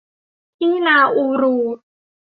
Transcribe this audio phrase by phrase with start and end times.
[0.57, 1.55] ที่นาอูรู